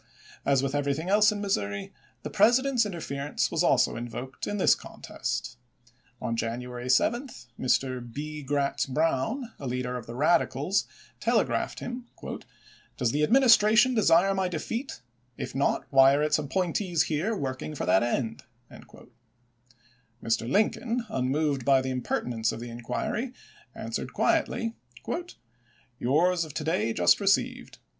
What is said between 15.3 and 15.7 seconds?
if